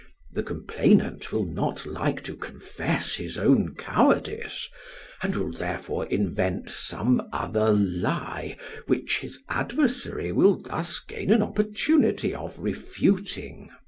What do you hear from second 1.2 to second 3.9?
will not like to confess his own